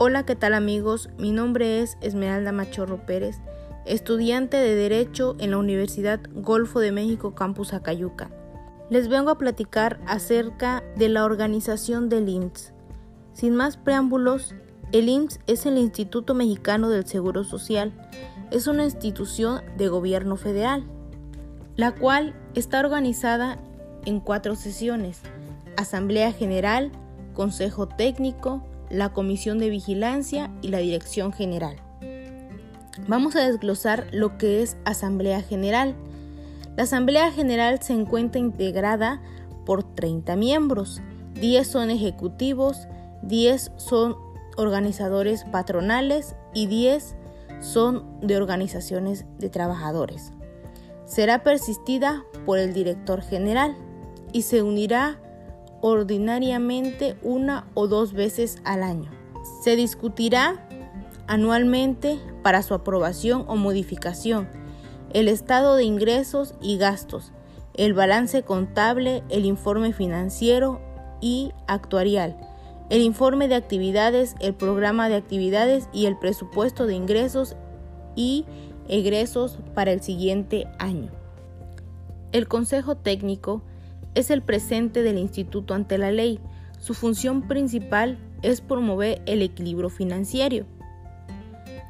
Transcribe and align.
Hola, 0.00 0.24
¿qué 0.24 0.36
tal 0.36 0.54
amigos? 0.54 1.10
Mi 1.18 1.32
nombre 1.32 1.80
es 1.80 1.98
Esmeralda 2.00 2.52
Machorro 2.52 3.04
Pérez, 3.04 3.40
estudiante 3.84 4.56
de 4.56 4.76
Derecho 4.76 5.34
en 5.40 5.50
la 5.50 5.58
Universidad 5.58 6.20
Golfo 6.34 6.78
de 6.78 6.92
México 6.92 7.34
Campus 7.34 7.72
Acayuca. 7.72 8.30
Les 8.90 9.08
vengo 9.08 9.30
a 9.30 9.38
platicar 9.38 9.98
acerca 10.06 10.84
de 10.94 11.08
la 11.08 11.24
organización 11.24 12.08
del 12.08 12.28
IMSS. 12.28 12.72
Sin 13.32 13.56
más 13.56 13.76
preámbulos, 13.76 14.54
el 14.92 15.08
IMSS 15.08 15.40
es 15.48 15.66
el 15.66 15.76
Instituto 15.78 16.32
Mexicano 16.32 16.90
del 16.90 17.04
Seguro 17.04 17.42
Social. 17.42 17.92
Es 18.52 18.68
una 18.68 18.84
institución 18.84 19.62
de 19.78 19.88
gobierno 19.88 20.36
federal, 20.36 20.84
la 21.74 21.96
cual 21.96 22.36
está 22.54 22.78
organizada 22.78 23.58
en 24.06 24.20
cuatro 24.20 24.54
sesiones. 24.54 25.22
Asamblea 25.76 26.30
General, 26.30 26.92
Consejo 27.34 27.88
Técnico, 27.88 28.62
la 28.90 29.10
Comisión 29.10 29.58
de 29.58 29.70
Vigilancia 29.70 30.50
y 30.62 30.68
la 30.68 30.78
Dirección 30.78 31.32
General. 31.32 31.76
Vamos 33.06 33.36
a 33.36 33.46
desglosar 33.46 34.06
lo 34.12 34.38
que 34.38 34.62
es 34.62 34.76
Asamblea 34.84 35.40
General. 35.42 35.94
La 36.76 36.82
Asamblea 36.84 37.30
General 37.32 37.80
se 37.80 37.92
encuentra 37.92 38.40
integrada 38.40 39.22
por 39.64 39.82
30 39.82 40.36
miembros, 40.36 41.00
10 41.34 41.66
son 41.66 41.90
ejecutivos, 41.90 42.88
10 43.22 43.72
son 43.76 44.16
organizadores 44.56 45.44
patronales 45.44 46.34
y 46.54 46.66
10 46.66 47.14
son 47.60 48.20
de 48.20 48.36
organizaciones 48.36 49.24
de 49.38 49.50
trabajadores. 49.50 50.32
Será 51.04 51.42
persistida 51.42 52.24
por 52.44 52.58
el 52.58 52.72
director 52.72 53.22
general 53.22 53.76
y 54.32 54.42
se 54.42 54.62
unirá 54.62 55.20
ordinariamente 55.80 57.16
una 57.22 57.66
o 57.74 57.86
dos 57.86 58.12
veces 58.12 58.58
al 58.64 58.82
año. 58.82 59.10
Se 59.62 59.76
discutirá 59.76 60.68
anualmente 61.26 62.18
para 62.42 62.62
su 62.62 62.74
aprobación 62.74 63.44
o 63.48 63.56
modificación 63.56 64.48
el 65.12 65.28
estado 65.28 65.76
de 65.76 65.84
ingresos 65.84 66.54
y 66.60 66.76
gastos, 66.76 67.32
el 67.74 67.94
balance 67.94 68.42
contable, 68.42 69.22
el 69.30 69.44
informe 69.44 69.92
financiero 69.92 70.80
y 71.20 71.52
actuarial, 71.66 72.36
el 72.90 73.02
informe 73.02 73.48
de 73.48 73.54
actividades, 73.54 74.34
el 74.40 74.54
programa 74.54 75.08
de 75.08 75.16
actividades 75.16 75.88
y 75.92 76.06
el 76.06 76.18
presupuesto 76.18 76.86
de 76.86 76.94
ingresos 76.94 77.56
y 78.16 78.44
egresos 78.88 79.58
para 79.74 79.92
el 79.92 80.02
siguiente 80.02 80.66
año. 80.78 81.10
El 82.32 82.48
Consejo 82.48 82.96
Técnico 82.96 83.62
es 84.14 84.30
el 84.30 84.42
presente 84.42 85.02
del 85.02 85.18
instituto 85.18 85.74
ante 85.74 85.98
la 85.98 86.10
ley. 86.10 86.40
Su 86.78 86.94
función 86.94 87.48
principal 87.48 88.18
es 88.42 88.60
promover 88.60 89.20
el 89.26 89.42
equilibrio 89.42 89.88
financiero, 89.88 90.66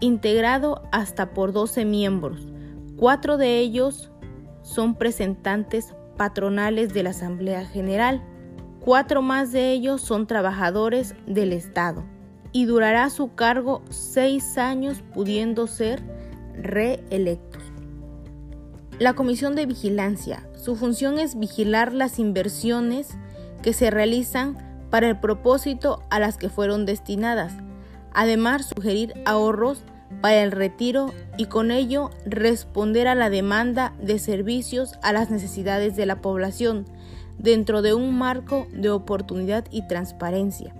integrado 0.00 0.82
hasta 0.92 1.34
por 1.34 1.52
12 1.52 1.84
miembros. 1.84 2.46
Cuatro 2.96 3.36
de 3.36 3.58
ellos 3.58 4.10
son 4.62 4.92
representantes 4.92 5.94
patronales 6.16 6.92
de 6.92 7.02
la 7.02 7.10
Asamblea 7.10 7.64
General. 7.64 8.22
Cuatro 8.80 9.22
más 9.22 9.52
de 9.52 9.72
ellos 9.72 10.02
son 10.02 10.26
trabajadores 10.26 11.14
del 11.26 11.52
Estado 11.52 12.04
y 12.52 12.64
durará 12.64 13.08
su 13.10 13.34
cargo 13.34 13.82
seis 13.90 14.58
años 14.58 15.02
pudiendo 15.14 15.66
ser 15.66 16.02
reelectos. 16.54 17.67
La 18.98 19.14
Comisión 19.14 19.54
de 19.54 19.64
Vigilancia. 19.64 20.42
Su 20.56 20.74
función 20.74 21.20
es 21.20 21.38
vigilar 21.38 21.92
las 21.92 22.18
inversiones 22.18 23.10
que 23.62 23.72
se 23.72 23.92
realizan 23.92 24.58
para 24.90 25.08
el 25.08 25.20
propósito 25.20 26.02
a 26.10 26.18
las 26.18 26.36
que 26.36 26.48
fueron 26.48 26.84
destinadas. 26.84 27.52
Además, 28.12 28.72
sugerir 28.74 29.14
ahorros 29.24 29.84
para 30.20 30.42
el 30.42 30.50
retiro 30.50 31.12
y 31.36 31.44
con 31.44 31.70
ello 31.70 32.10
responder 32.26 33.06
a 33.06 33.14
la 33.14 33.30
demanda 33.30 33.94
de 34.02 34.18
servicios 34.18 34.94
a 35.00 35.12
las 35.12 35.30
necesidades 35.30 35.94
de 35.94 36.06
la 36.06 36.20
población 36.20 36.84
dentro 37.38 37.82
de 37.82 37.94
un 37.94 38.18
marco 38.18 38.66
de 38.72 38.90
oportunidad 38.90 39.64
y 39.70 39.86
transparencia. 39.86 40.74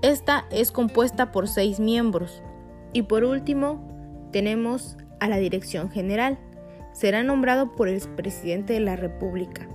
Esta 0.00 0.46
es 0.50 0.72
compuesta 0.72 1.32
por 1.32 1.48
seis 1.48 1.80
miembros. 1.80 2.42
Y 2.94 3.02
por 3.02 3.24
último, 3.24 3.86
tenemos 4.32 4.96
a 5.20 5.28
la 5.28 5.36
Dirección 5.36 5.90
General 5.90 6.38
será 6.92 7.22
nombrado 7.22 7.72
por 7.72 7.88
el 7.88 8.00
presidente 8.16 8.74
de 8.74 8.80
la 8.80 8.96
República. 8.96 9.68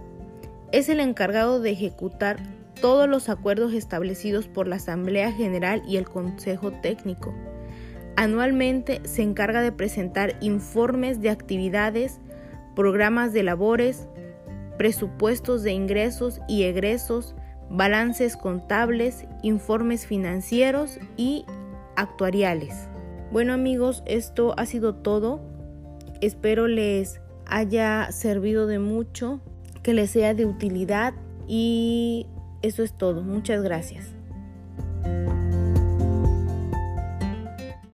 Es 0.71 0.89
el 0.89 0.99
encargado 0.99 1.59
de 1.61 1.71
ejecutar 1.71 2.37
todos 2.81 3.07
los 3.07 3.29
acuerdos 3.29 3.73
establecidos 3.73 4.47
por 4.47 4.67
la 4.67 4.75
Asamblea 4.75 5.31
General 5.31 5.81
y 5.87 5.97
el 5.97 6.07
Consejo 6.07 6.71
Técnico. 6.71 7.33
Anualmente 8.15 9.01
se 9.03 9.21
encarga 9.21 9.61
de 9.61 9.71
presentar 9.71 10.35
informes 10.41 11.21
de 11.21 11.29
actividades, 11.29 12.19
programas 12.75 13.33
de 13.33 13.43
labores, 13.43 14.07
presupuestos 14.77 15.63
de 15.63 15.71
ingresos 15.71 16.41
y 16.47 16.63
egresos, 16.63 17.35
balances 17.69 18.37
contables, 18.37 19.25
informes 19.41 20.07
financieros 20.07 20.99
y 21.15 21.45
actuariales. 21.95 22.87
Bueno 23.31 23.53
amigos, 23.53 24.03
esto 24.05 24.53
ha 24.57 24.65
sido 24.65 24.95
todo. 24.95 25.41
Espero 26.21 26.67
les 26.67 27.21
haya 27.45 28.11
servido 28.11 28.67
de 28.67 28.79
mucho, 28.79 29.41
que 29.83 29.93
les 29.93 30.11
sea 30.11 30.33
de 30.33 30.45
utilidad 30.45 31.13
y 31.47 32.27
eso 32.61 32.83
es 32.83 32.97
todo. 32.97 33.21
Muchas 33.23 33.61
gracias. 33.61 34.07